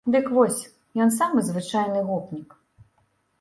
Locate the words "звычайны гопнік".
1.49-2.57